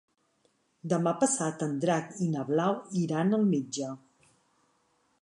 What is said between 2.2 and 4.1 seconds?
i na Blau iran al metge.